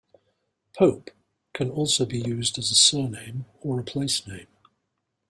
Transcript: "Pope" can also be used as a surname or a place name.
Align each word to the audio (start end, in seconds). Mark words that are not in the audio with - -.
"Pope" 0.73 1.11
can 1.53 1.69
also 1.69 2.07
be 2.07 2.19
used 2.21 2.57
as 2.57 2.71
a 2.71 2.73
surname 2.73 3.45
or 3.59 3.79
a 3.79 3.83
place 3.83 4.25
name. 4.25 4.47